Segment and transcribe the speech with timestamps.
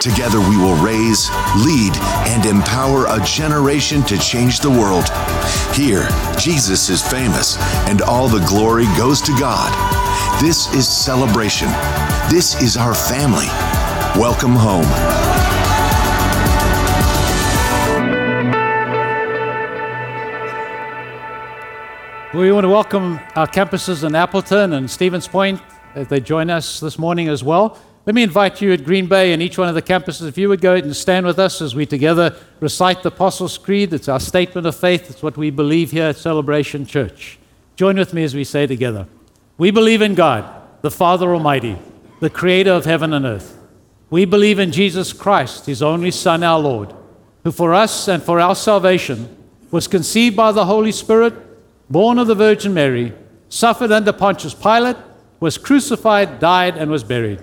[0.00, 1.28] Together we will raise,
[1.64, 1.92] lead,
[2.28, 5.08] and empower a generation to change the world.
[5.74, 6.08] Here,
[6.38, 7.56] Jesus is famous,
[7.88, 9.72] and all the glory goes to God.
[10.40, 11.66] This is celebration.
[12.30, 13.48] This is our family.
[14.20, 14.86] Welcome home.
[22.40, 25.60] We want to welcome our campuses in Appleton and Stevens Point
[25.96, 27.78] as they join us this morning as well.
[28.08, 30.48] Let me invite you at Green Bay and each one of the campuses, if you
[30.48, 33.92] would go ahead and stand with us as we together recite the Apostles' Creed.
[33.92, 37.38] It's our statement of faith, it's what we believe here at Celebration Church.
[37.76, 39.06] Join with me as we say together
[39.58, 40.50] We believe in God,
[40.80, 41.76] the Father Almighty,
[42.20, 43.58] the creator of heaven and earth.
[44.08, 46.94] We believe in Jesus Christ, his only Son, our Lord,
[47.44, 49.36] who for us and for our salvation
[49.70, 51.34] was conceived by the Holy Spirit,
[51.90, 53.12] born of the Virgin Mary,
[53.50, 54.96] suffered under Pontius Pilate,
[55.40, 57.42] was crucified, died, and was buried.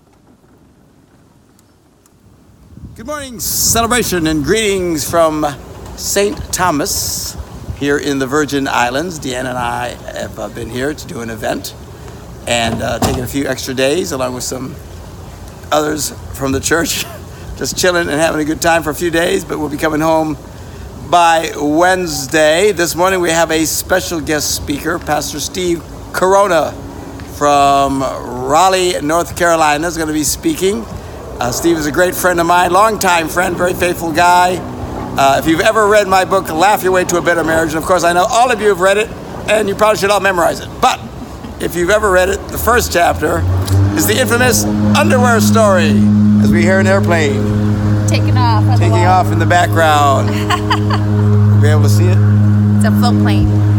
[3.01, 5.43] Good morning, celebration and greetings from
[5.95, 6.37] St.
[6.53, 7.35] Thomas
[7.77, 9.19] here in the Virgin Islands.
[9.19, 11.73] Deanna and I have uh, been here to do an event
[12.45, 14.75] and uh, taking a few extra days along with some
[15.71, 17.03] others from the church,
[17.57, 19.99] just chilling and having a good time for a few days, but we'll be coming
[19.99, 20.37] home
[21.09, 22.71] by Wednesday.
[22.71, 26.71] This morning we have a special guest speaker, Pastor Steve Corona
[27.35, 30.85] from Raleigh, North Carolina, is going to be speaking.
[31.41, 34.57] Uh, Steve is a great friend of mine, longtime friend, very faithful guy.
[35.17, 37.79] Uh, if you've ever read my book, Laugh Your Way to a Better Marriage, and
[37.79, 39.09] of course I know all of you have read it,
[39.49, 40.69] and you probably should all memorize it.
[40.79, 40.99] But
[41.59, 43.39] if you've ever read it, the first chapter
[43.95, 45.89] is the infamous underwear story,
[46.43, 47.41] as we hear an airplane
[48.07, 48.77] taking off.
[48.77, 50.27] taking off in the background.
[51.59, 52.19] be able to see it?
[52.77, 53.70] It's a float plane.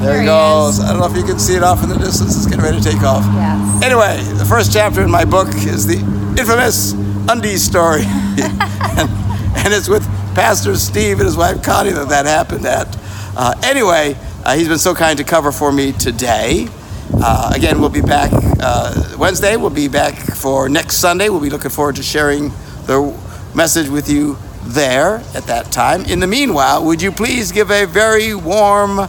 [0.00, 0.78] There There he goes.
[0.78, 0.84] is.
[0.84, 2.36] I don't know if you can see it off in the distance.
[2.36, 3.24] It's getting ready to take off.
[3.34, 3.82] Yes.
[3.82, 5.98] Anyway, the first chapter in my book is the
[6.38, 6.92] infamous
[7.28, 8.02] undies story.
[8.04, 8.38] and,
[9.58, 10.04] and it's with
[10.34, 12.96] Pastor Steve and his wife Connie that that happened at.
[13.36, 16.68] Uh, anyway, uh, he's been so kind to cover for me today.
[17.14, 18.30] Uh, again, we'll be back
[18.60, 19.56] uh, Wednesday.
[19.56, 21.28] We'll be back for next Sunday.
[21.28, 22.50] We'll be looking forward to sharing
[22.86, 23.16] the
[23.54, 26.04] message with you there at that time.
[26.04, 29.08] In the meanwhile, would you please give a very warm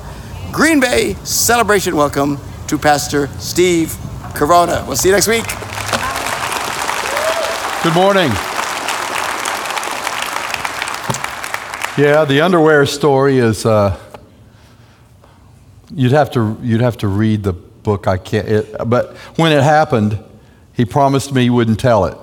[0.51, 3.95] Green Bay celebration welcome to Pastor Steve
[4.33, 4.83] Corona.
[4.87, 5.45] We'll see you next week.
[7.83, 8.29] Good morning.
[11.97, 13.63] Yeah, the underwear story is.
[13.63, 13.97] Uh,
[15.93, 18.07] you'd have to you'd have to read the book.
[18.07, 18.47] I can't.
[18.47, 20.17] It, but when it happened,
[20.73, 22.17] he promised me he wouldn't tell it.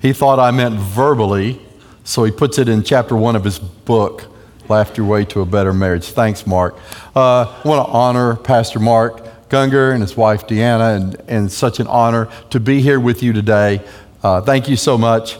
[0.00, 1.60] he thought I meant verbally,
[2.04, 4.35] so he puts it in chapter one of his book.
[4.68, 6.08] Laughed your way to a better marriage.
[6.10, 6.76] Thanks, Mark.
[7.14, 11.78] Uh, I want to honor Pastor Mark Gungor and his wife Deanna, and, and such
[11.78, 13.80] an honor to be here with you today.
[14.22, 15.38] Uh, thank you so much.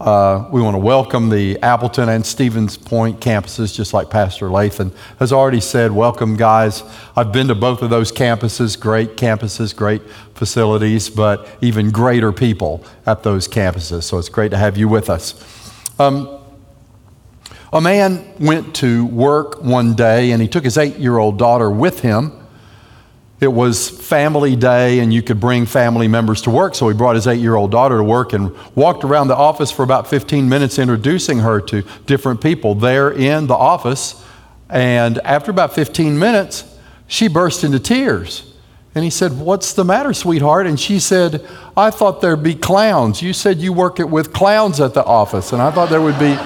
[0.00, 4.92] Uh, we want to welcome the Appleton and Stevens Point campuses, just like Pastor Lathan
[5.20, 5.92] has already said.
[5.92, 6.82] Welcome, guys.
[7.14, 10.02] I've been to both of those campuses, great campuses, great
[10.34, 14.02] facilities, but even greater people at those campuses.
[14.02, 15.34] So it's great to have you with us.
[16.00, 16.43] Um,
[17.74, 21.68] a man went to work one day and he took his eight year old daughter
[21.68, 22.32] with him.
[23.40, 27.16] It was family day and you could bring family members to work, so he brought
[27.16, 30.48] his eight year old daughter to work and walked around the office for about 15
[30.48, 34.24] minutes introducing her to different people there in the office.
[34.70, 36.78] And after about 15 minutes,
[37.08, 38.54] she burst into tears.
[38.94, 40.68] And he said, What's the matter, sweetheart?
[40.68, 41.44] And she said,
[41.76, 43.20] I thought there'd be clowns.
[43.20, 46.20] You said you work it with clowns at the office, and I thought there would
[46.20, 46.38] be.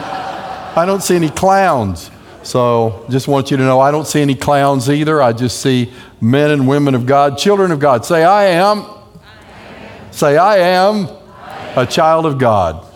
[0.78, 2.10] I don't see any clowns.
[2.44, 5.20] So just want you to know I don't see any clowns either.
[5.20, 8.04] I just see men and women of God, children of God.
[8.04, 8.86] Say, I am.
[10.12, 11.08] Say, I am
[11.76, 12.86] a child of God.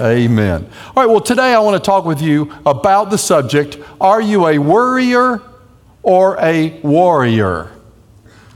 [0.00, 0.68] Amen.
[0.94, 4.46] All right, well, today I want to talk with you about the subject Are you
[4.46, 5.40] a worrier
[6.02, 7.72] or a warrior?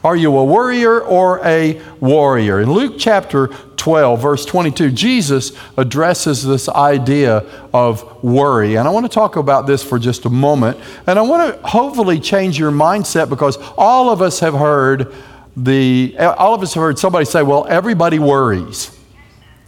[0.04, 2.60] Are you a worrier or a warrior?
[2.60, 7.38] In Luke chapter 12, verse 22, Jesus addresses this idea
[7.72, 8.76] of worry.
[8.76, 10.78] And I want to talk about this for just a moment.
[11.06, 15.14] And I want to hopefully change your mindset because all of us have heard
[15.56, 18.98] the all of us have heard somebody say, well, everybody worries.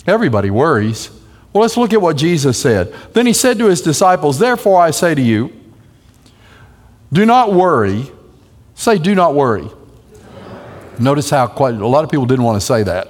[0.06, 1.10] Everybody worries.
[1.52, 2.92] Well, let's look at what Jesus said.
[3.12, 5.52] Then he said to his disciples, Therefore I say to you,
[7.12, 8.10] do not worry.
[8.74, 9.68] Say, do not worry.
[10.98, 13.08] Notice how quite a lot of people didn't want to say that.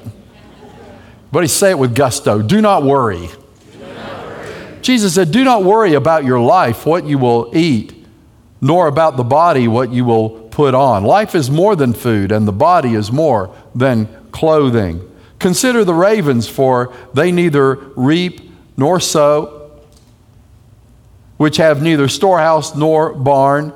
[1.31, 2.43] But he say it with gusto.
[2.43, 3.29] Do not worry.
[4.83, 7.95] Jesus said, Do not worry about your life, what you will eat,
[8.61, 11.05] nor about the body, what you will put on.
[11.05, 15.01] Life is more than food, and the body is more than clothing.
[15.39, 18.41] Consider the ravens, for they neither reap
[18.77, 19.73] nor sow,
[21.37, 23.73] which have neither storehouse nor barn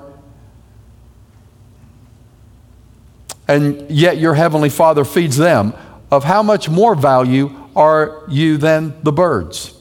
[3.49, 5.73] and yet your heavenly Father feeds them.
[6.11, 9.75] Of how much more value are you than the birds?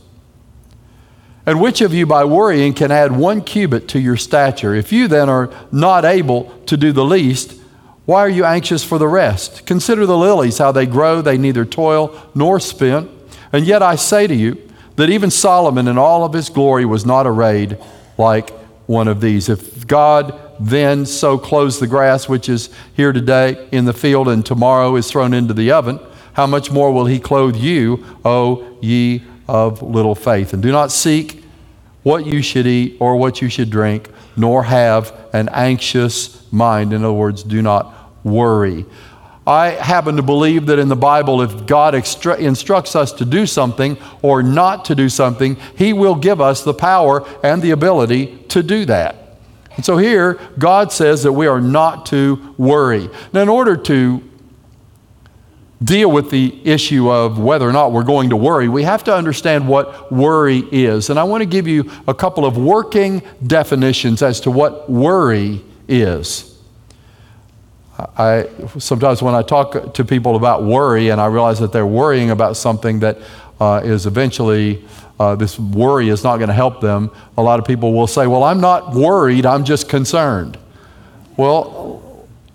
[1.45, 4.75] And which of you, by worrying, can add one cubit to your stature?
[4.75, 7.57] If you then are not able to do the least,
[8.05, 9.65] why are you anxious for the rest?
[9.65, 13.09] Consider the lilies, how they grow, they neither toil nor spin.
[13.53, 14.61] And yet I say to you
[14.97, 17.77] that even Solomon in all of his glory was not arrayed
[18.17, 18.49] like
[18.87, 19.47] one of these.
[19.47, 24.45] If God then so clothes the grass which is here today in the field and
[24.45, 25.99] tomorrow is thrown into the oven,
[26.33, 30.53] how much more will he clothe you, O ye of little faith?
[30.53, 31.43] And do not seek
[32.03, 36.93] what you should eat or what you should drink, nor have an anxious mind.
[36.93, 37.93] In other words, do not
[38.23, 38.85] worry.
[39.45, 43.97] I happen to believe that in the Bible, if God instructs us to do something
[44.21, 48.61] or not to do something, He will give us the power and the ability to
[48.61, 49.16] do that.
[49.77, 53.09] And so here, God says that we are not to worry.
[53.31, 54.23] Now, in order to
[55.83, 59.15] deal with the issue of whether or not we're going to worry, we have to
[59.15, 61.11] understand what worry is.
[61.11, 65.63] And I want to give you a couple of working definitions as to what worry
[65.87, 66.55] is.
[67.99, 72.29] I sometimes when I talk to people about worry and I realize that they're worrying
[72.29, 73.17] about something that
[73.59, 74.85] uh, is eventually
[75.19, 78.27] uh, this worry is not going to help them, a lot of people will say,
[78.27, 80.57] Well, I'm not worried, I'm just concerned.
[81.35, 81.97] Well,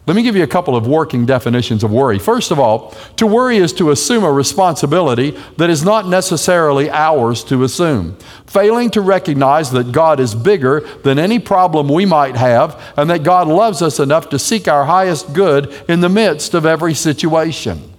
[0.05, 2.19] let me give you a couple of working definitions of worry.
[2.19, 7.45] First of all, to worry is to assume a responsibility that is not necessarily ours
[7.45, 8.17] to assume.
[8.47, 13.23] Failing to recognize that God is bigger than any problem we might have and that
[13.23, 17.92] God loves us enough to seek our highest good in the midst of every situation.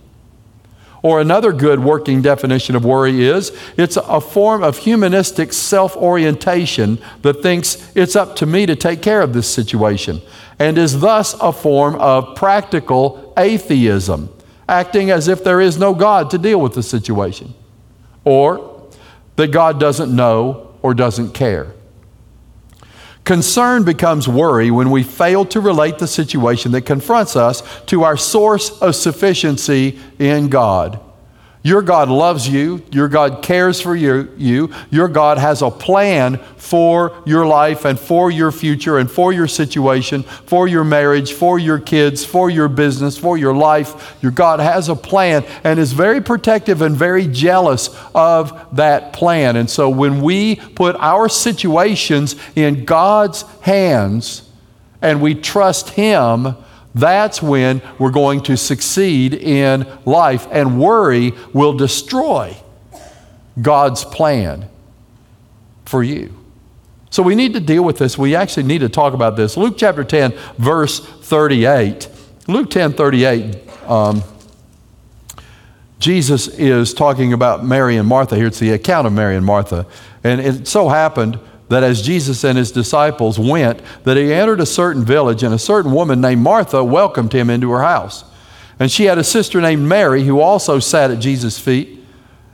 [1.04, 6.98] Or another good working definition of worry is it's a form of humanistic self orientation
[7.22, 10.22] that thinks it's up to me to take care of this situation
[10.60, 14.34] and is thus a form of practical atheism,
[14.70, 17.54] acting as if there is no God to deal with the situation,
[18.24, 18.90] or
[19.36, 21.74] that God doesn't know or doesn't care.
[23.24, 28.18] Concern becomes worry when we fail to relate the situation that confronts us to our
[28.18, 31.00] source of sufficiency in God.
[31.66, 32.84] Your God loves you.
[32.92, 34.74] Your God cares for you, you.
[34.90, 39.48] Your God has a plan for your life and for your future and for your
[39.48, 44.18] situation, for your marriage, for your kids, for your business, for your life.
[44.22, 49.56] Your God has a plan and is very protective and very jealous of that plan.
[49.56, 54.50] And so when we put our situations in God's hands
[55.02, 56.58] and we trust Him,
[56.96, 60.48] that's when we're going to succeed in life.
[60.52, 62.56] And worry will destroy
[63.62, 64.70] God's plan
[65.86, 66.34] for you.
[67.10, 68.18] So we need to deal with this.
[68.18, 69.56] We actually need to talk about this.
[69.56, 72.10] Luke chapter 10, verse 38.
[72.48, 73.70] Luke 10, 38.
[73.88, 74.24] Um,
[76.00, 78.48] Jesus is talking about Mary and Martha here.
[78.48, 79.86] It's the account of Mary and Martha.
[80.24, 81.40] And it so happened
[81.70, 85.60] that as Jesus and his disciples went, that he entered a certain village, and a
[85.60, 88.24] certain woman named Martha welcomed him into her house.
[88.80, 92.00] And she had a sister named Mary who also sat at Jesus' feet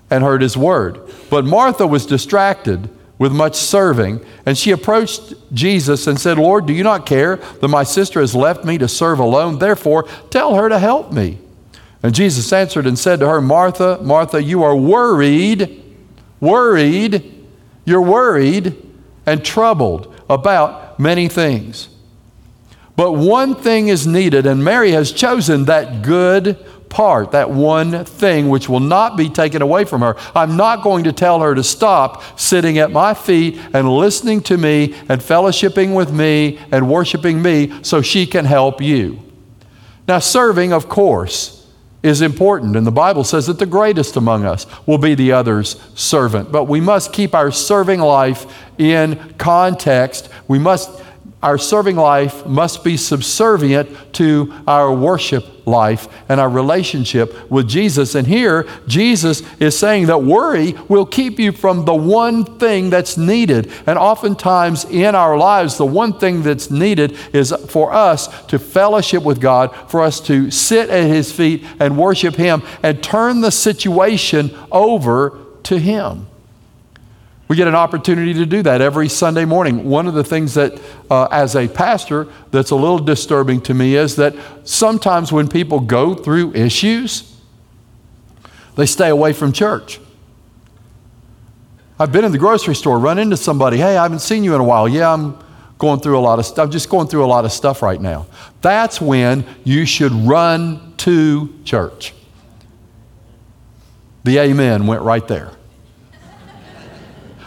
[0.09, 0.99] and heard his word.
[1.29, 6.73] But Martha was distracted with much serving, and she approached Jesus and said, Lord, do
[6.73, 9.59] you not care that my sister has left me to serve alone?
[9.59, 11.37] Therefore, tell her to help me.
[12.01, 15.83] And Jesus answered and said to her, Martha, Martha, you are worried,
[16.39, 17.45] worried,
[17.83, 18.88] you're worried
[19.29, 21.89] and troubled about many things.
[22.95, 26.57] But one thing is needed, and Mary has chosen that good
[26.89, 30.15] part, that one thing which will not be taken away from her.
[30.35, 34.57] I'm not going to tell her to stop sitting at my feet and listening to
[34.57, 39.19] me and fellowshipping with me and worshiping me so she can help you.
[40.07, 41.58] Now, serving, of course,
[42.01, 45.75] is important, and the Bible says that the greatest among us will be the other's
[45.95, 46.51] servant.
[46.51, 48.45] But we must keep our serving life
[48.77, 50.29] in context.
[50.47, 50.89] We must
[51.41, 58.15] our serving life must be subservient to our worship life and our relationship with Jesus.
[58.15, 63.17] And here, Jesus is saying that worry will keep you from the one thing that's
[63.17, 63.71] needed.
[63.85, 69.23] And oftentimes in our lives, the one thing that's needed is for us to fellowship
[69.23, 73.51] with God, for us to sit at His feet and worship Him and turn the
[73.51, 76.28] situation over to Him.
[77.49, 79.89] We get an opportunity to do that every Sunday morning.
[79.89, 80.79] One of the things that,
[81.09, 85.79] uh, as a pastor, that's a little disturbing to me is that sometimes when people
[85.79, 87.35] go through issues,
[88.75, 89.99] they stay away from church.
[91.99, 94.61] I've been in the grocery store, run into somebody, hey, I haven't seen you in
[94.61, 94.87] a while.
[94.87, 95.35] Yeah, I'm
[95.79, 97.99] going through a lot of stuff, I'm just going through a lot of stuff right
[97.99, 98.27] now.
[98.61, 102.13] That's when you should run to church.
[104.23, 105.51] The amen went right there.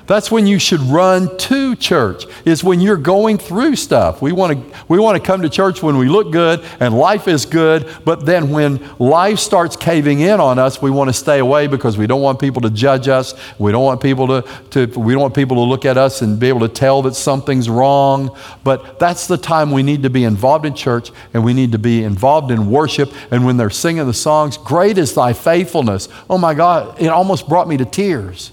[0.07, 4.21] That's when you should run to church, is when you're going through stuff.
[4.21, 7.29] We want to we want to come to church when we look good and life
[7.29, 11.39] is good, but then when life starts caving in on us, we want to stay
[11.39, 13.35] away because we don't want people to judge us.
[13.59, 16.39] We don't want people to, to we don't want people to look at us and
[16.39, 18.37] be able to tell that something's wrong.
[18.65, 21.79] But that's the time we need to be involved in church and we need to
[21.79, 23.13] be involved in worship.
[23.31, 26.09] And when they're singing the songs, great is thy faithfulness.
[26.29, 28.53] Oh my God, it almost brought me to tears.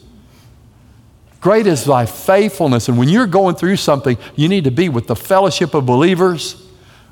[1.41, 2.89] Great is thy faithfulness.
[2.89, 6.61] And when you're going through something, you need to be with the fellowship of believers,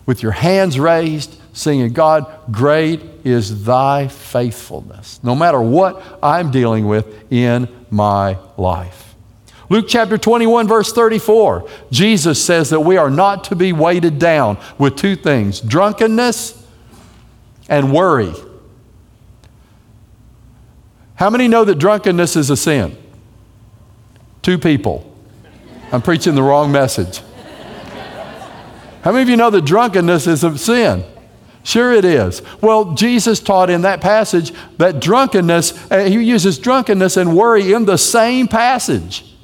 [0.05, 6.87] with your hands raised, singing, God, great is thy faithfulness, no matter what I'm dealing
[6.87, 9.15] with in my life.
[9.69, 14.57] Luke chapter 21, verse 34, Jesus says that we are not to be weighted down
[14.77, 16.65] with two things drunkenness
[17.67, 18.33] and worry.
[21.15, 22.95] How many know that drunkenness is a sin?
[24.47, 25.03] Two people.
[25.91, 27.19] I'm preaching the wrong message.
[29.01, 31.03] How many of you know that drunkenness is a sin?
[31.63, 32.41] Sure, it is.
[32.61, 37.83] Well, Jesus taught in that passage that drunkenness, uh, he uses drunkenness and worry in
[37.83, 39.35] the same passage.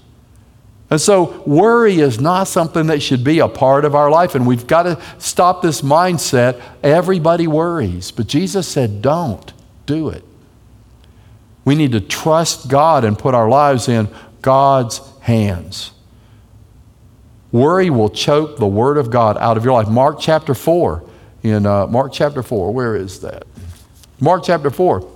[0.90, 4.48] And so, worry is not something that should be a part of our life, and
[4.48, 6.62] we've got to stop this mindset.
[6.82, 9.52] Everybody worries, but Jesus said, don't
[9.86, 10.24] do it.
[11.66, 14.08] We need to trust God and put our lives in
[14.44, 15.92] God's hands.
[17.52, 19.88] Worry will choke the Word of God out of your life.
[19.88, 21.04] Mark chapter 4,
[21.42, 23.44] in uh, Mark chapter 4, where is that?
[24.20, 25.10] Mark chapter 4.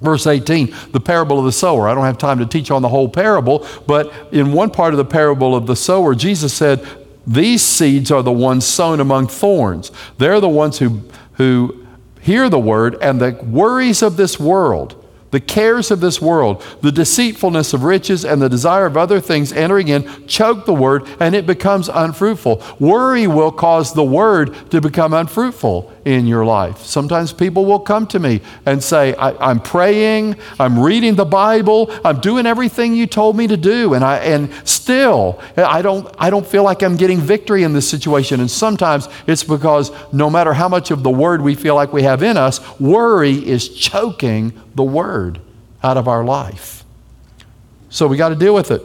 [0.00, 1.88] Verse 18, the parable of the sower.
[1.88, 4.98] I don't have time to teach on the whole parable, but in one part of
[4.98, 6.86] the parable of the sower, Jesus said,
[7.26, 9.90] These seeds are the ones sown among thorns.
[10.18, 11.84] They're the ones who, who
[12.20, 14.97] hear the word, and the worries of this world
[15.30, 19.52] the cares of this world, the deceitfulness of riches, and the desire of other things
[19.52, 22.62] entering in choke the word and it becomes unfruitful.
[22.78, 26.78] Worry will cause the word to become unfruitful in your life.
[26.78, 31.92] Sometimes people will come to me and say, I, am praying, I'm reading the Bible,
[32.02, 36.30] I'm doing everything you told me to do, and, I, and still I don't, I
[36.30, 38.40] don't feel like I'm getting victory in this situation.
[38.40, 42.04] And sometimes it's because no matter how much of the word we feel like we
[42.04, 45.42] have in us, worry is choking the word
[45.82, 46.84] out of our life.
[47.90, 48.82] So we got to deal with it.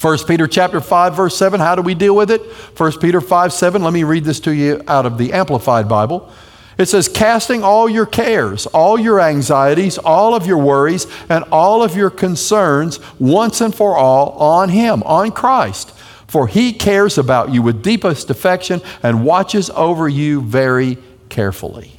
[0.00, 2.42] 1 Peter chapter 5 verse 7 how do we deal with it?
[2.42, 6.30] 1 Peter 5 7 let me read this to you out of the amplified Bible.
[6.76, 11.82] It says casting all your cares all your anxieties all of your worries and all
[11.82, 15.90] of your concerns once and for all on him on Christ.
[16.28, 21.92] For he cares about you with deepest affection and watches over you very carefully.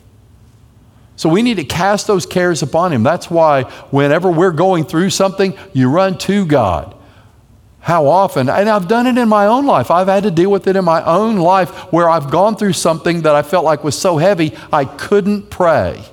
[1.18, 3.03] So we need to cast those cares upon him.
[3.03, 6.96] That's why whenever we're going through something you run to God
[7.81, 9.89] how often, and I've done it in my own life.
[9.89, 13.21] I've had to deal with it in my own life where I've gone through something
[13.21, 16.03] that I felt like was so heavy I couldn't pray.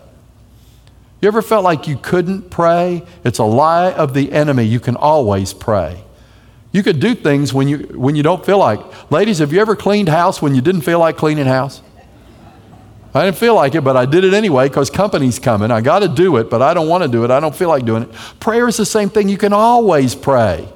[1.21, 3.05] You ever felt like you couldn't pray?
[3.25, 4.65] It's a lie of the enemy.
[4.65, 6.05] You can always pray.
[6.73, 9.11] You could do things when you, when you don't feel like.
[9.11, 11.83] Ladies, have you ever cleaned house when you didn't feel like cleaning house?
[13.15, 15.71] I didn't feel like it, but I did it anyway because company's coming.
[15.71, 17.31] I got to do it, but I don't want to do it.
[17.31, 18.13] I don't feel like doing it.
[18.39, 19.31] Prayer is the same thing.
[19.31, 20.69] You can always pray.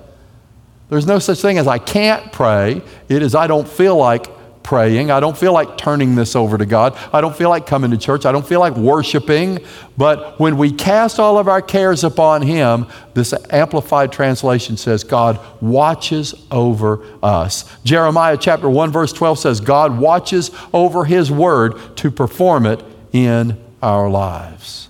[0.91, 2.83] There's no such thing as I can't pray.
[3.09, 4.27] It is I don't feel like
[4.63, 5.11] praying.
[5.11, 6.97] I don't feel like turning this over to God.
[7.13, 8.27] I don't feel like coming to church.
[8.27, 9.61] I don't feel like worshiping.
[9.97, 15.41] But when we cast all of our cares upon Him, this Amplified translation says, God
[15.63, 17.65] watches over us.
[17.85, 22.83] Jeremiah chapter 1, verse 12 says, God watches over His word to perform it
[23.13, 24.90] in our lives.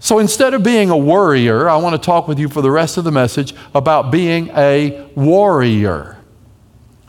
[0.00, 2.96] So instead of being a worrier, I want to talk with you for the rest
[2.96, 6.18] of the message about being a warrior.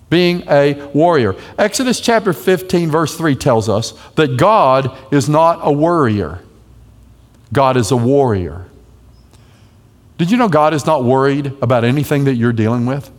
[0.09, 1.35] Being a warrior.
[1.57, 6.39] Exodus chapter 15, verse 3 tells us that God is not a worrier,
[7.53, 8.65] God is a warrior.
[10.17, 13.09] Did you know God is not worried about anything that you're dealing with?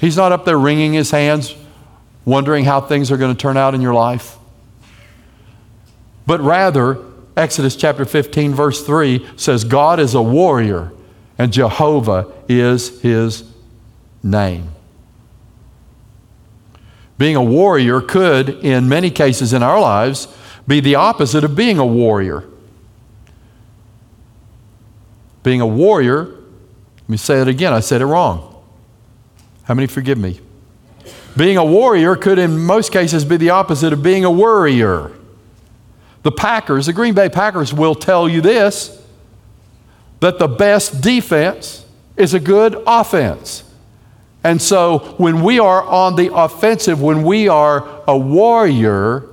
[0.00, 1.54] He's not up there wringing his hands,
[2.24, 4.36] wondering how things are going to turn out in your life.
[6.26, 6.98] But rather,
[7.40, 10.92] Exodus chapter 15, verse 3 says, God is a warrior
[11.38, 13.50] and Jehovah is his
[14.22, 14.68] name.
[17.16, 20.28] Being a warrior could, in many cases in our lives,
[20.68, 22.44] be the opposite of being a warrior.
[25.42, 28.62] Being a warrior, let me say it again, I said it wrong.
[29.62, 30.40] How many forgive me?
[31.38, 35.12] Being a warrior could, in most cases, be the opposite of being a worrier.
[36.22, 38.96] The Packers, the Green Bay Packers, will tell you this
[40.20, 41.86] that the best defense
[42.16, 43.64] is a good offense.
[44.44, 49.24] And so when we are on the offensive, when we are a warrior,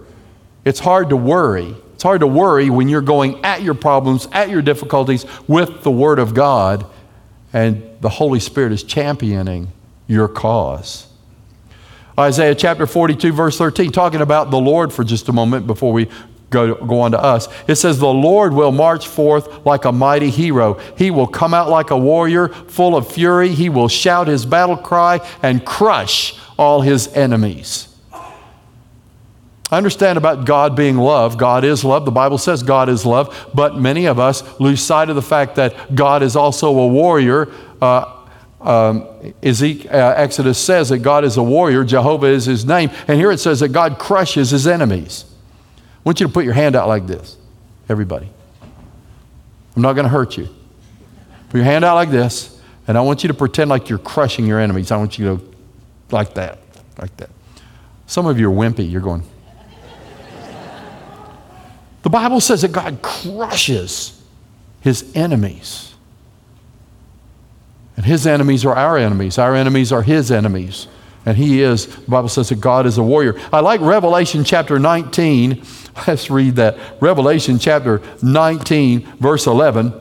[0.66, 1.76] it's hard to worry.
[1.94, 5.92] It's hard to worry when you're going at your problems, at your difficulties with the
[5.92, 6.86] Word of God,
[7.54, 9.70] and the Holy Spirit is championing
[10.08, 11.08] your cause.
[12.20, 16.10] Isaiah chapter 42, verse 13, talking about the Lord for just a moment before we
[16.50, 17.48] go, go on to us.
[17.68, 20.76] It says, The Lord will march forth like a mighty hero.
[20.98, 23.50] He will come out like a warrior, full of fury.
[23.50, 27.94] He will shout his battle cry and crush all his enemies.
[29.70, 31.38] I understand about God being love.
[31.38, 32.06] God is love.
[32.06, 33.50] The Bible says God is love.
[33.54, 37.52] But many of us lose sight of the fact that God is also a warrior.
[37.82, 38.14] Uh,
[38.62, 39.08] um,
[39.44, 42.90] Ezekiel, uh, Exodus says that God is a warrior, Jehovah is his name.
[43.08, 45.26] And here it says that God crushes his enemies.
[46.08, 47.36] I want you to put your hand out like this,
[47.90, 48.30] everybody.
[49.76, 50.48] I'm not going to hurt you.
[51.50, 54.48] Put your hand out like this, and I want you to pretend like you're crushing
[54.48, 54.90] your enemies.
[54.90, 55.52] I want you to, go
[56.10, 56.60] like that,
[56.98, 57.30] like that.
[58.06, 58.90] Some of you are wimpy.
[58.90, 59.22] You're going.
[62.04, 64.24] the Bible says that God crushes
[64.80, 65.94] his enemies.
[67.98, 69.38] And his enemies are our enemies.
[69.38, 70.88] Our enemies are his enemies.
[71.28, 73.38] And he is, the Bible says that God is a warrior.
[73.52, 75.62] I like Revelation chapter 19.
[76.08, 76.78] Let's read that.
[77.02, 79.92] Revelation chapter 19, verse 11,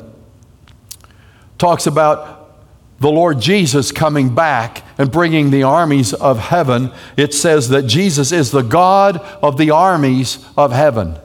[1.58, 2.60] talks about
[3.00, 6.92] the Lord Jesus coming back and bringing the armies of heaven.
[7.16, 11.18] It says that Jesus is the God of the armies of heaven.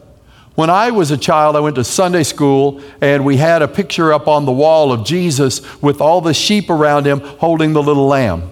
[0.56, 4.12] When I was a child, I went to Sunday school and we had a picture
[4.12, 8.08] up on the wall of Jesus with all the sheep around him holding the little
[8.08, 8.52] lamb.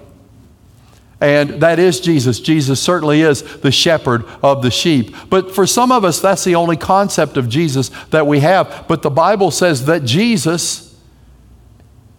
[1.22, 2.40] And that is Jesus.
[2.40, 5.14] Jesus certainly is the shepherd of the sheep.
[5.30, 8.86] But for some of us, that's the only concept of Jesus that we have.
[8.88, 10.98] But the Bible says that Jesus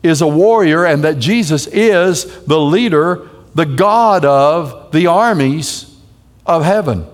[0.02, 5.98] is a warrior and that Jesus is the leader, the God of the armies
[6.44, 7.06] of heaven.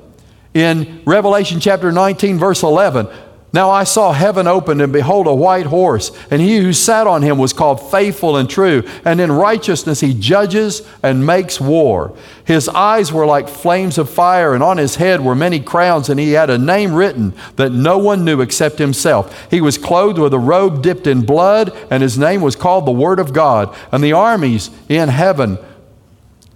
[0.55, 3.09] In Revelation chapter 19, verse 11,
[3.57, 7.23] now I saw heaven opened, and behold, a white horse, and he who sat on
[7.23, 12.14] him was called faithful and true, and in righteousness he judges and makes war.
[12.45, 16.21] His eyes were like flames of fire, and on his head were many crowns, and
[16.21, 19.51] he had a name written that no one knew except himself.
[19.51, 22.92] He was clothed with a robe dipped in blood, and his name was called the
[22.92, 23.75] Word of God.
[23.90, 25.57] And the armies in heaven,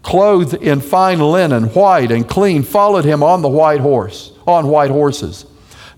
[0.03, 4.91] clothed in fine linen, white and clean, followed him on the white horse, on white
[4.91, 5.47] horses.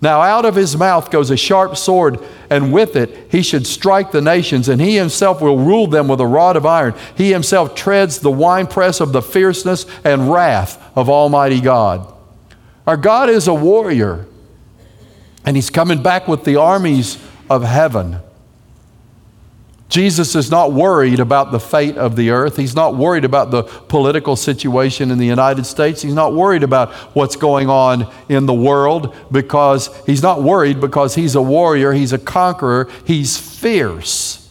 [0.03, 2.19] Now out of his mouth goes a sharp sword,
[2.51, 6.21] and with it he should strike the nations, and he himself will rule them with
[6.21, 6.95] a rod of iron.
[7.17, 12.13] He himself treads the winepress of the fierceness and wrath of Almighty God.
[12.85, 14.27] Our God is a warrior,
[15.47, 17.17] and he's coming back with the armies
[17.49, 18.19] of heaven.
[19.93, 22.57] Jesus is not worried about the fate of the earth.
[22.57, 26.01] He's not worried about the political situation in the United States.
[26.01, 31.15] He's not worried about what's going on in the world because he's not worried because
[31.15, 34.51] he's a warrior, he's a conqueror, he's fierce.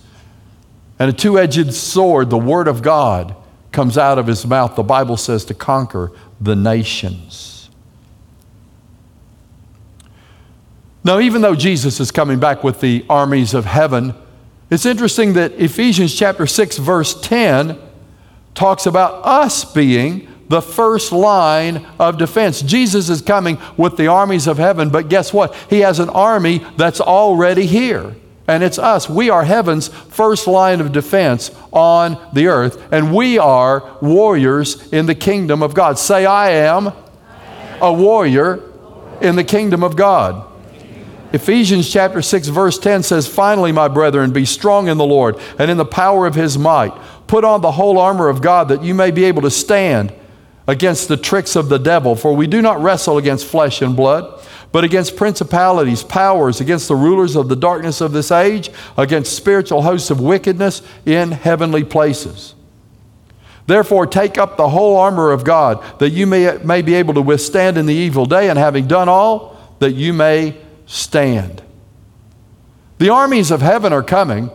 [0.99, 3.35] And a two edged sword, the Word of God,
[3.71, 7.67] comes out of his mouth, the Bible says, to conquer the nations.
[11.03, 14.13] Now, even though Jesus is coming back with the armies of heaven,
[14.71, 17.77] it's interesting that Ephesians chapter 6 verse 10
[18.55, 22.61] talks about us being the first line of defense.
[22.61, 25.55] Jesus is coming with the armies of heaven, but guess what?
[25.69, 28.15] He has an army that's already here.
[28.47, 29.09] And it's us.
[29.09, 35.05] We are heaven's first line of defense on the earth, and we are warriors in
[35.05, 35.97] the kingdom of God.
[35.97, 36.91] Say, I am
[37.81, 38.61] a warrior
[39.21, 40.50] in the kingdom of God.
[41.33, 45.71] Ephesians chapter 6 verse 10 says, "Finally, my brethren, be strong in the Lord and
[45.71, 46.93] in the power of his might.
[47.27, 50.11] Put on the whole armor of God that you may be able to stand
[50.67, 54.25] against the tricks of the devil, for we do not wrestle against flesh and blood,
[54.71, 59.81] but against principalities, powers, against the rulers of the darkness of this age, against spiritual
[59.81, 62.55] hosts of wickedness in heavenly places."
[63.67, 67.21] Therefore, take up the whole armor of God, that you may, may be able to
[67.21, 70.55] withstand in the evil day, and having done all, that you may
[70.91, 71.63] stand.
[72.97, 74.51] The armies of heaven are coming,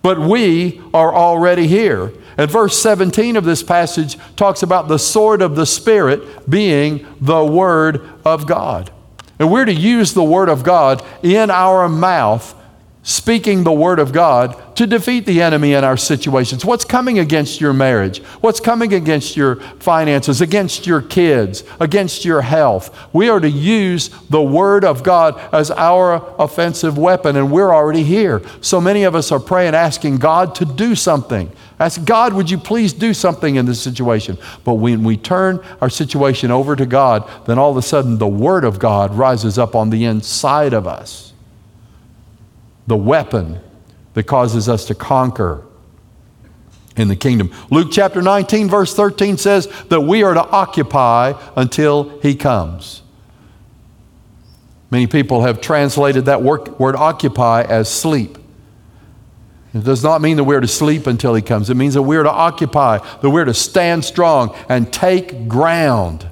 [0.00, 2.12] but we are already here.
[2.38, 7.44] And verse 17 of this passage talks about the sword of the Spirit being the
[7.44, 8.90] Word of God.
[9.38, 12.54] And we're to use the Word of God in our mouth
[13.02, 16.64] speaking the word of God to defeat the enemy in our situations.
[16.64, 18.18] What's coming against your marriage?
[18.40, 22.96] What's coming against your finances, against your kids, against your health?
[23.12, 28.04] We are to use the word of God as our offensive weapon, and we're already
[28.04, 28.40] here.
[28.60, 31.50] So many of us are praying, asking God to do something.
[31.80, 34.38] Ask God, would you please do something in this situation?
[34.62, 38.28] But when we turn our situation over to God, then all of a sudden the
[38.28, 41.31] word of God rises up on the inside of us
[42.86, 43.60] the weapon
[44.14, 45.64] that causes us to conquer
[46.96, 47.50] in the kingdom.
[47.70, 53.02] Luke chapter 19, verse 13 says that we are to occupy until he comes.
[54.90, 58.36] Many people have translated that word, word occupy as sleep.
[59.72, 61.70] It does not mean that we're to sleep until he comes.
[61.70, 66.28] It means that we're to occupy, that we're to stand strong and take ground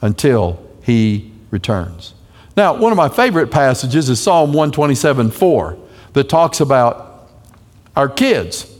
[0.00, 2.14] until he returns.
[2.56, 5.78] Now, one of my favorite passages is Psalm 127 4
[6.14, 7.28] that talks about
[7.94, 8.72] our kids.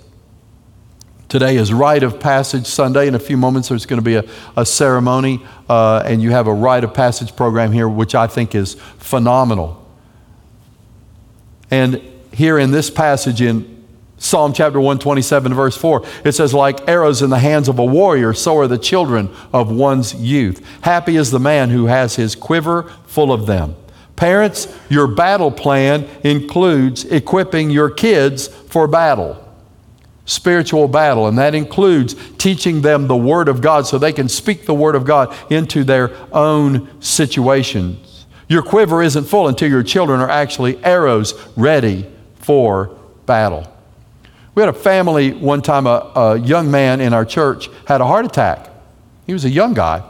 [1.29, 3.07] Today is Rite of Passage Sunday.
[3.07, 4.25] In a few moments, there's going to be a,
[4.57, 8.55] a ceremony, uh, and you have a Rite of Passage program here, which I think
[8.55, 9.85] is phenomenal.
[11.71, 12.01] And
[12.33, 13.76] here in this passage in
[14.27, 18.35] Psalm chapter 127, verse 4, it says, Like arrows in the hands of a warrior,
[18.35, 20.67] so are the children of one's youth.
[20.81, 23.77] Happy is the man who has his quiver full of them.
[24.17, 29.41] Parents, your battle plan includes equipping your kids for battle,
[30.25, 34.67] spiritual battle, and that includes teaching them the Word of God so they can speak
[34.67, 38.27] the Word of God into their own situations.
[38.49, 42.11] Your quiver isn't full until your children are actually arrows ready
[42.41, 42.87] for
[43.25, 43.73] battle.
[44.57, 48.07] We had a family one time, a, a young man in our church had a
[48.07, 48.71] heart attack.
[49.27, 50.03] He was a young guy.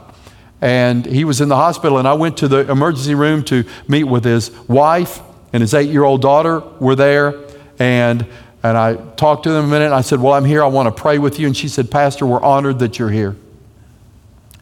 [0.61, 4.05] And he was in the hospital, and I went to the emergency room to meet
[4.05, 5.19] with his wife
[5.51, 7.35] and his eight year old daughter were there.
[7.77, 8.25] And,
[8.63, 10.63] and I talked to them a minute, and I said, Well, I'm here.
[10.63, 11.45] I want to pray with you.
[11.45, 13.35] And she said, Pastor, we're honored that you're here.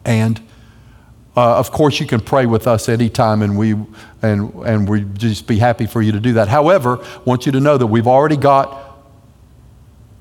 [0.03, 0.41] And
[1.37, 3.75] uh, of course, you can pray with us anytime, and we
[4.21, 6.47] and and we'd just be happy for you to do that.
[6.47, 8.84] However, I want you to know that we've already got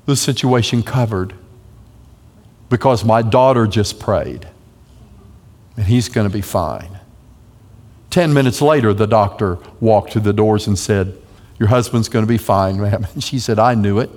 [0.05, 1.33] the situation covered
[2.69, 4.47] because my daughter just prayed,
[5.77, 6.99] and he's going to be fine.
[8.09, 11.17] Ten minutes later, the doctor walked to the doors and said,
[11.59, 13.07] Your husband's going to be fine, ma'am.
[13.13, 14.09] And she said, I knew it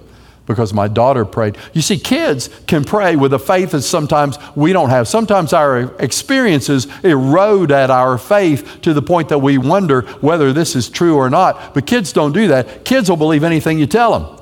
[0.46, 1.58] because my daughter prayed.
[1.74, 5.06] You see, kids can pray with a faith that sometimes we don't have.
[5.06, 10.74] Sometimes our experiences erode at our faith to the point that we wonder whether this
[10.74, 11.74] is true or not.
[11.74, 12.86] But kids don't do that.
[12.86, 14.37] Kids will believe anything you tell them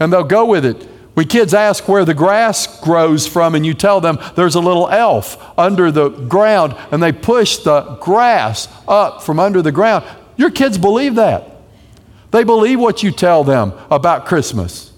[0.00, 0.88] and they'll go with it.
[1.14, 4.88] When kids ask where the grass grows from, and you tell them there's a little
[4.88, 10.04] elf under the ground, and they push the grass up from under the ground,
[10.36, 11.58] your kids believe that.
[12.30, 14.92] They believe what you tell them about Christmas,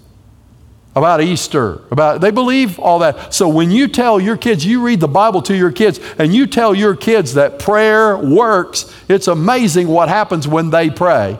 [0.95, 3.33] about Easter, about they believe all that.
[3.33, 6.45] So when you tell your kids, you read the Bible to your kids, and you
[6.45, 11.39] tell your kids that prayer works, it's amazing what happens when they pray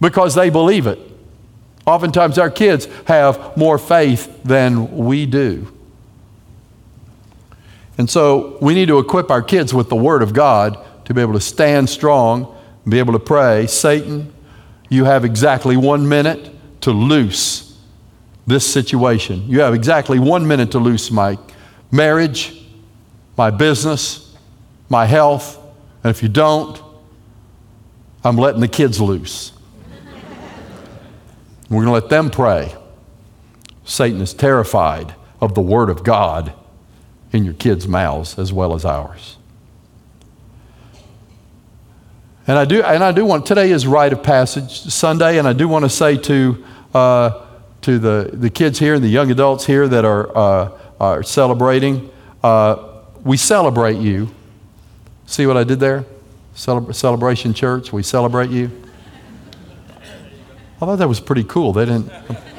[0.00, 1.13] because they believe it.
[1.86, 5.70] Oftentimes, our kids have more faith than we do.
[7.98, 11.20] And so, we need to equip our kids with the Word of God to be
[11.20, 12.56] able to stand strong,
[12.88, 13.66] be able to pray.
[13.66, 14.32] Satan,
[14.88, 16.50] you have exactly one minute
[16.82, 17.78] to loose
[18.46, 19.48] this situation.
[19.48, 21.38] You have exactly one minute to loose my
[21.90, 22.66] marriage,
[23.36, 24.34] my business,
[24.88, 25.58] my health,
[26.02, 26.80] and if you don't,
[28.22, 29.52] I'm letting the kids loose.
[31.74, 32.72] We're going to let them pray.
[33.84, 36.52] Satan is terrified of the Word of God
[37.32, 39.36] in your kids' mouths as well as ours.
[42.46, 45.52] And I do, and I do want, today is rite of passage Sunday, and I
[45.52, 47.44] do want to say to, uh,
[47.82, 52.08] to the, the kids here and the young adults here that are, uh, are celebrating,
[52.44, 54.28] uh, we celebrate you.
[55.26, 56.04] See what I did there?
[56.54, 58.83] Celebra- celebration Church, we celebrate you.
[60.76, 61.72] I thought that was pretty cool.
[61.72, 62.10] They didn't.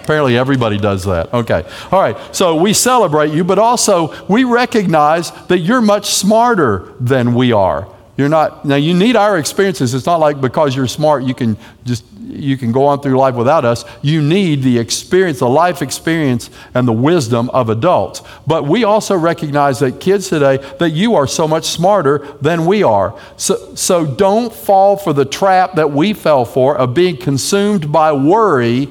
[0.04, 1.34] Apparently, everybody does that.
[1.34, 1.65] Okay.
[1.91, 2.17] All right.
[2.36, 7.88] So we celebrate you, but also we recognize that you're much smarter than we are.
[8.17, 9.93] You're not, now you need our experiences.
[9.93, 13.35] It's not like because you're smart, you can just, you can go on through life
[13.35, 13.85] without us.
[14.01, 18.21] You need the experience, the life experience, and the wisdom of adults.
[18.47, 22.83] But we also recognize that kids today, that you are so much smarter than we
[22.83, 23.19] are.
[23.38, 28.11] So, so don't fall for the trap that we fell for of being consumed by
[28.11, 28.89] worry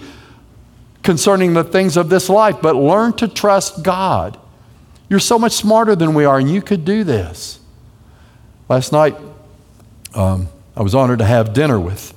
[1.03, 4.39] concerning the things of this life, but learn to trust God.
[5.11, 7.61] You're so much smarter than we are, and you could do this.
[8.69, 9.15] Last night,
[10.15, 12.14] um, I was honored to have dinner with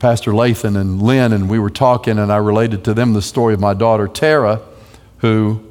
[0.00, 3.52] Pastor Lathan and Lynn, and we were talking, and I related to them the story
[3.52, 4.62] of my daughter Tara,
[5.18, 5.62] who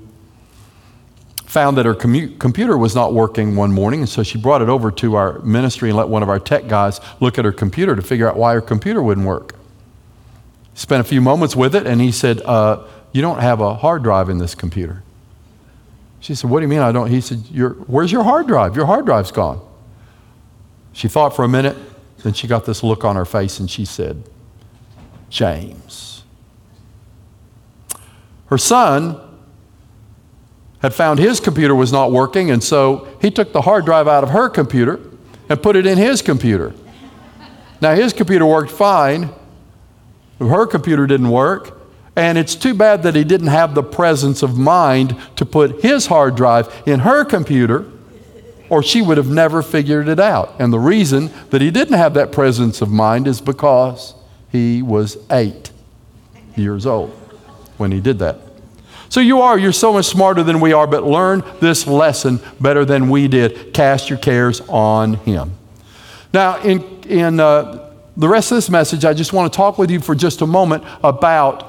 [1.46, 4.70] found that her commu- computer was not working one morning, and so she brought it
[4.70, 7.96] over to our ministry and let one of our tech guys look at her computer
[7.96, 9.56] to figure out why her computer wouldn't work.
[10.76, 14.04] Spent a few moments with it, and he said, uh, You don't have a hard
[14.04, 15.02] drive in this computer.
[16.20, 17.10] She said, What do you mean I don't?
[17.10, 17.40] He said,
[17.88, 18.76] Where's your hard drive?
[18.76, 19.60] Your hard drive's gone.
[20.94, 21.76] She thought for a minute,
[22.24, 24.24] then she got this look on her face and she said,
[25.30, 26.24] James.
[28.48, 29.20] Her son
[30.82, 34.24] had found his computer was not working, and so he took the hard drive out
[34.24, 35.00] of her computer
[35.50, 36.74] and put it in his computer.
[37.82, 39.30] Now, his computer worked fine,
[40.40, 41.78] her computer didn't work.
[42.16, 46.08] And it's too bad that he didn't have the presence of mind to put his
[46.08, 47.86] hard drive in her computer,
[48.70, 50.56] or she would have never figured it out.
[50.60, 54.14] And the reason that he didn't have that presence of mind is because
[54.52, 55.72] he was eight
[56.56, 57.10] years old
[57.78, 58.38] when he did that.
[59.10, 62.86] So you are, you're so much smarter than we are, but learn this lesson better
[62.86, 63.74] than we did.
[63.74, 65.54] Cast your cares on him.
[66.32, 69.90] Now, in, in uh, the rest of this message, I just want to talk with
[69.90, 71.69] you for just a moment about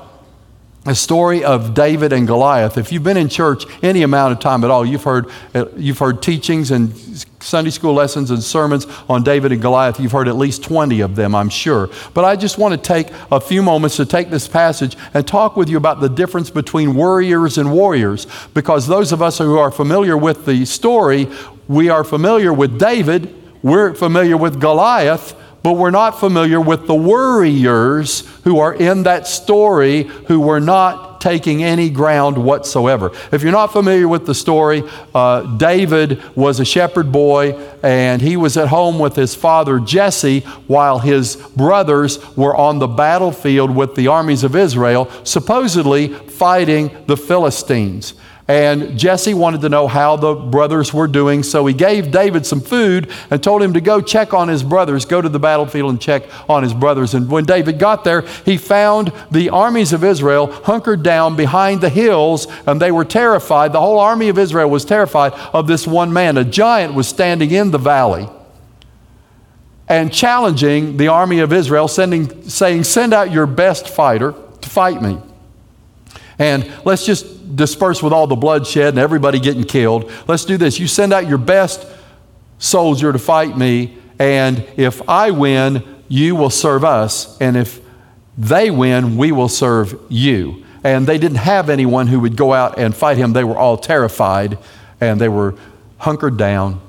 [0.87, 2.79] a story of David and Goliath.
[2.79, 5.99] If you've been in church any amount of time at all, you've heard, uh, you've
[5.99, 6.97] heard teachings and
[7.41, 10.01] Sunday school lessons and sermons on David and Goliath.
[10.01, 11.91] You've heard at least 20 of them, I'm sure.
[12.15, 15.55] But I just want to take a few moments to take this passage and talk
[15.55, 18.27] with you about the difference between warriors and warriors.
[18.55, 21.29] Because those of us who are familiar with the story,
[21.69, 26.95] we are familiar with David, we're familiar with Goliath, but we're not familiar with the
[26.95, 33.13] worriers who are in that story who were not taking any ground whatsoever.
[33.31, 34.83] If you're not familiar with the story,
[35.15, 40.41] uh, David was a shepherd boy and he was at home with his father Jesse
[40.67, 46.09] while his brothers were on the battlefield with the armies of Israel, supposedly
[46.41, 48.15] fighting the Philistines.
[48.49, 52.63] And Jesse wanted to know how the brothers were doing, so he gave David some
[52.63, 56.01] food and told him to go check on his brothers, go to the battlefield and
[56.01, 57.13] check on his brothers.
[57.13, 61.91] And when David got there, he found the armies of Israel hunkered down behind the
[61.91, 63.75] hills, and they were terrified.
[63.75, 66.39] The whole army of Israel was terrified of this one man.
[66.39, 68.31] A giant was standing in the valley
[69.89, 75.03] and challenging the army of Israel, sending, saying, Send out your best fighter to fight
[75.03, 75.19] me.
[76.41, 80.11] And let's just disperse with all the bloodshed and everybody getting killed.
[80.27, 80.81] Let's do this.
[80.81, 81.87] You send out your best
[82.59, 87.41] soldier to fight me, and if I win, you will serve us.
[87.41, 87.81] And if
[88.37, 90.65] they win, we will serve you.
[90.83, 93.35] And they didn't have anyone who would go out and fight him.
[93.35, 94.59] They were all terrified
[95.01, 95.55] and they were
[95.99, 96.81] hunkered down,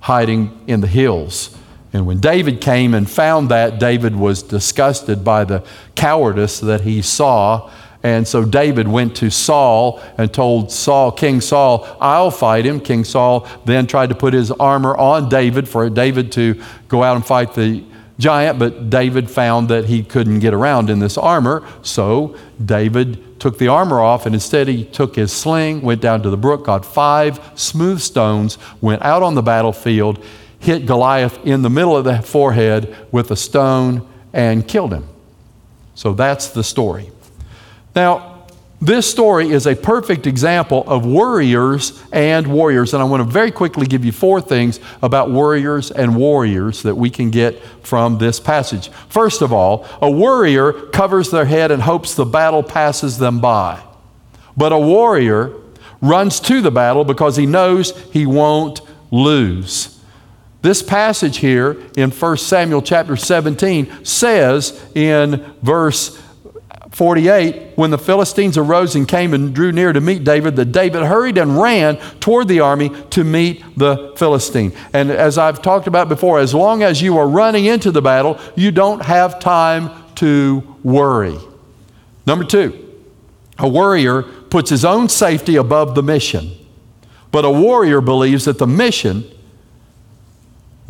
[0.00, 1.56] hiding in the hills.
[1.92, 7.00] And when David came and found that, David was disgusted by the cowardice that he
[7.00, 7.70] saw
[8.08, 12.80] and so David went to Saul and told Saul, King Saul, I'll fight him.
[12.80, 17.16] King Saul then tried to put his armor on David for David to go out
[17.16, 17.84] and fight the
[18.18, 21.68] giant, but David found that he couldn't get around in this armor.
[21.82, 26.30] So David took the armor off and instead he took his sling, went down to
[26.30, 30.24] the brook, got five smooth stones, went out on the battlefield,
[30.58, 35.06] hit Goliath in the middle of the forehead with a stone, and killed him.
[35.94, 37.10] So that's the story.
[37.98, 38.44] Now,
[38.80, 42.94] this story is a perfect example of worriers and warriors.
[42.94, 46.94] And I want to very quickly give you four things about worriers and warriors that
[46.94, 48.88] we can get from this passage.
[49.08, 53.82] First of all, a worrier covers their head and hopes the battle passes them by.
[54.56, 55.52] But a warrior
[56.00, 58.80] runs to the battle because he knows he won't
[59.10, 59.98] lose.
[60.62, 66.22] This passage here in 1 Samuel chapter 17 says in verse
[66.98, 71.04] 48 when the Philistines arose and came and drew near to meet David, that David
[71.04, 74.72] hurried and ran toward the army to meet the Philistine.
[74.92, 78.36] And as I've talked about before, as long as you are running into the battle,
[78.56, 81.38] you don't have time to worry.
[82.26, 82.92] Number two,
[83.60, 86.50] a worrier puts his own safety above the mission,
[87.30, 89.22] but a warrior believes that the mission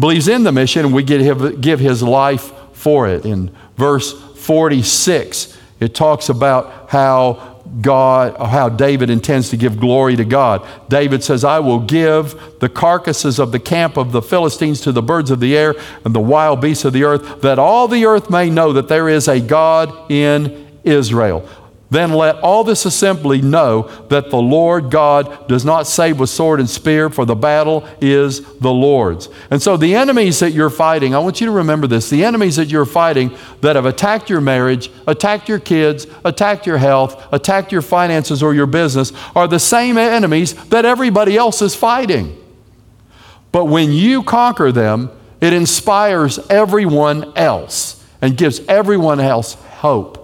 [0.01, 3.27] believes in the mission and we give his life for it.
[3.27, 10.25] In verse 46, it talks about how God, how David intends to give glory to
[10.25, 10.67] God.
[10.89, 15.03] David says, I will give the carcasses of the camp of the Philistines to the
[15.03, 18.31] birds of the air and the wild beasts of the earth, that all the earth
[18.31, 21.49] may know that there is a God in Israel.
[21.91, 26.61] Then let all this assembly know that the Lord God does not save with sword
[26.61, 29.31] and spear, for the battle is the Lord's.
[29.51, 32.57] And so, the enemies that you're fighting, I want you to remember this the enemies
[32.57, 37.73] that you're fighting that have attacked your marriage, attacked your kids, attacked your health, attacked
[37.73, 42.37] your finances or your business, are the same enemies that everybody else is fighting.
[43.51, 50.18] But when you conquer them, it inspires everyone else and gives everyone else hope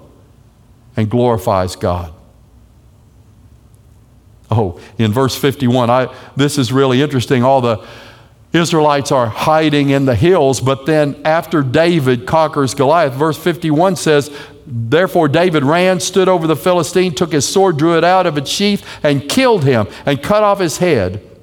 [0.96, 2.12] and glorifies God.
[4.50, 7.42] Oh, in verse 51, I, this is really interesting.
[7.42, 7.84] All the
[8.52, 14.30] Israelites are hiding in the hills, but then after David conquers Goliath, verse 51 says,
[14.66, 18.50] Therefore David ran, stood over the Philistine, took his sword, drew it out of its
[18.50, 21.33] sheath, and killed him, and cut off his head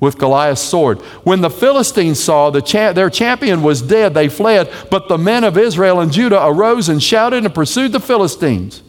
[0.00, 1.00] with Goliath's sword.
[1.24, 5.44] When the Philistines saw the cha- their champion was dead, they fled, but the men
[5.44, 8.82] of Israel and Judah arose and shouted and pursued the Philistines.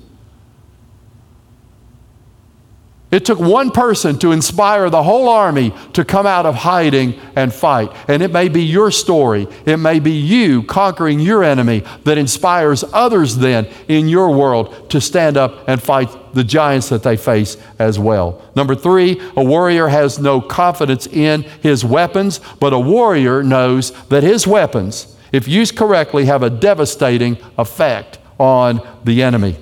[3.12, 7.52] It took one person to inspire the whole army to come out of hiding and
[7.52, 7.92] fight.
[8.08, 12.84] And it may be your story, it may be you conquering your enemy that inspires
[12.94, 17.58] others then in your world to stand up and fight the giants that they face
[17.80, 18.44] as well.
[18.56, 24.22] Number three, a warrior has no confidence in his weapons, but a warrior knows that
[24.22, 29.58] his weapons, if used correctly, have a devastating effect on the enemy.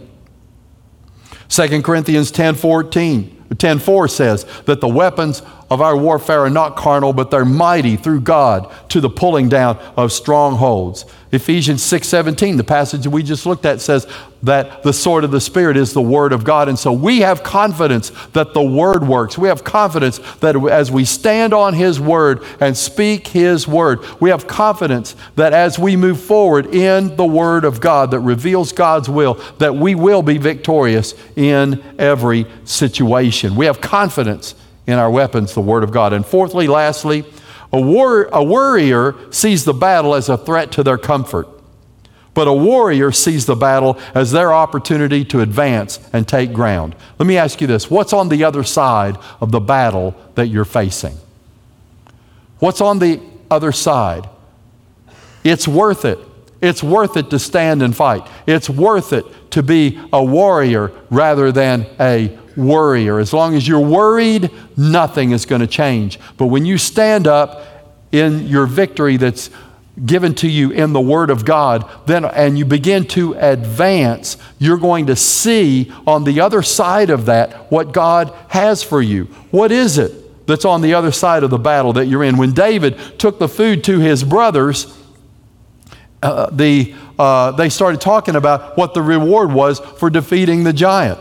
[1.47, 3.36] 2 Corinthians 10 14.
[3.55, 8.21] 10:4 says that the weapons of our warfare are not carnal, but they're mighty through
[8.21, 11.05] God to the pulling down of strongholds.
[11.31, 14.07] Ephesians 6:17, the passage we just looked at says
[14.43, 16.69] that the sword of the spirit is the word of God.
[16.69, 19.37] And so we have confidence that the word works.
[19.37, 24.29] We have confidence that as we stand on his word and speak his word, we
[24.29, 29.09] have confidence that as we move forward in the word of God that reveals God's
[29.09, 33.55] will, that we will be victorious in every situation.
[33.55, 34.55] We have confidence
[34.87, 36.13] in our weapons, the Word of God.
[36.13, 37.25] And fourthly, lastly,
[37.71, 41.47] a, war, a worrier sees the battle as a threat to their comfort.
[42.33, 46.95] But a warrior sees the battle as their opportunity to advance and take ground.
[47.19, 50.65] Let me ask you this what's on the other side of the battle that you're
[50.65, 51.17] facing?
[52.59, 53.19] What's on the
[53.49, 54.29] other side?
[55.43, 56.19] It's worth it.
[56.61, 58.27] It's worth it to stand and fight.
[58.45, 63.19] It's worth it to be a warrior rather than a worrier.
[63.19, 66.19] As long as you're worried, nothing is going to change.
[66.37, 67.63] But when you stand up
[68.11, 69.49] in your victory that's
[70.05, 74.77] given to you in the Word of God, then and you begin to advance, you're
[74.77, 79.25] going to see on the other side of that what God has for you.
[79.51, 82.37] What is it that's on the other side of the battle that you're in?
[82.37, 84.95] When David took the food to his brothers,
[86.21, 91.19] uh, the, uh, they started talking about what the reward was for defeating the giant.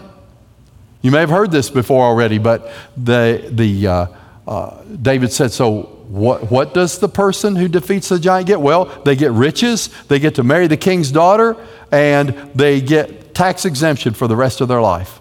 [1.06, 4.06] You may have heard this before already, but the, the, uh,
[4.44, 8.60] uh, David said, So, what, what does the person who defeats the giant get?
[8.60, 11.56] Well, they get riches, they get to marry the king's daughter,
[11.92, 15.20] and they get tax exemption for the rest of their life.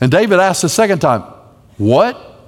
[0.00, 1.20] And David asked the second time,
[1.76, 2.40] What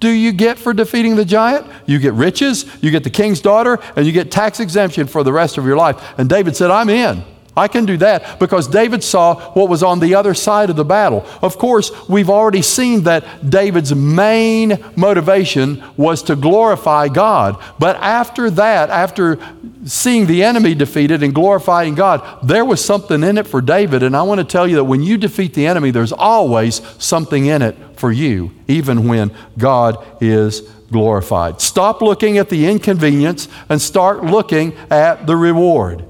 [0.00, 1.66] do you get for defeating the giant?
[1.86, 5.32] You get riches, you get the king's daughter, and you get tax exemption for the
[5.32, 6.12] rest of your life.
[6.18, 7.24] And David said, I'm in.
[7.58, 10.84] I can do that because David saw what was on the other side of the
[10.84, 11.26] battle.
[11.42, 17.62] Of course, we've already seen that David's main motivation was to glorify God.
[17.78, 19.38] But after that, after
[19.84, 24.02] seeing the enemy defeated and glorifying God, there was something in it for David.
[24.02, 27.46] And I want to tell you that when you defeat the enemy, there's always something
[27.46, 30.60] in it for you, even when God is
[30.90, 31.60] glorified.
[31.60, 36.04] Stop looking at the inconvenience and start looking at the reward.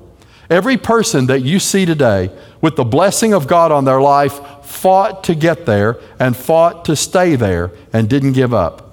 [0.50, 2.30] Every person that you see today
[2.60, 6.96] with the blessing of God on their life fought to get there and fought to
[6.96, 8.88] stay there and didn't give up.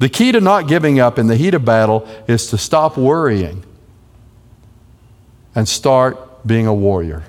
[0.00, 3.64] The key to not giving up in the heat of battle is to stop worrying
[5.54, 7.24] and start being a warrior.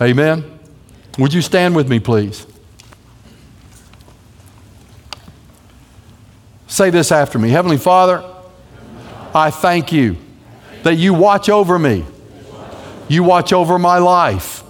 [0.00, 0.58] Amen?
[1.18, 2.46] Would you stand with me, please?
[6.66, 8.24] Say this after me Heavenly Father,
[9.34, 10.16] I thank you
[10.82, 12.04] that you watch over me,
[13.08, 14.62] you watch over my life,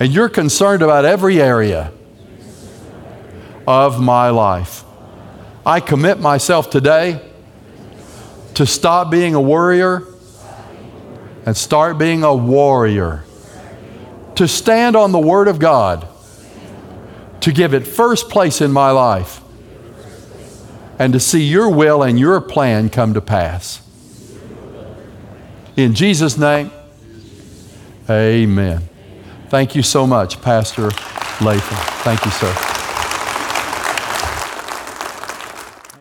[0.00, 1.92] and you're concerned about every area
[3.66, 4.84] of my life.
[5.66, 7.20] I commit myself today
[8.54, 10.04] to stop being a worrier
[11.44, 13.24] and start being a warrior.
[14.36, 16.06] To stand on the Word of God,
[17.40, 19.40] to give it first place in my life,
[20.98, 23.82] and to see your will and your plan come to pass.
[25.76, 26.70] In Jesus' name,
[28.10, 28.80] amen.
[29.48, 30.90] Thank you so much, Pastor
[31.40, 31.78] Latham.
[32.04, 32.77] Thank you, sir.